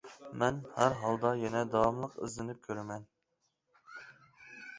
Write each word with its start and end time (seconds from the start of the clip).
مەن 0.43 0.55
ھەر 0.77 0.95
ھالدا 1.01 1.33
يەنە 1.41 1.61
داۋاملىق 1.75 2.15
ئىزدىنىپ 2.29 2.65
كورىمەن. 2.65 3.07